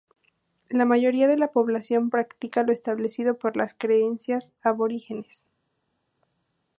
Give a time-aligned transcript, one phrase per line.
[0.71, 5.45] La mayoría de la población practica lo establecido por las creencias aborígenes.